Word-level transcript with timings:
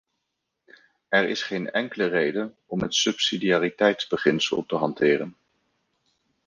Er 1.09 1.29
is 1.29 1.43
geen 1.43 1.71
enkele 1.71 2.05
reden 2.05 2.55
om 2.65 2.81
het 2.81 2.95
subsidiariteitsbeginsel 2.95 4.65
te 4.65 4.75
hanteren. 4.75 5.35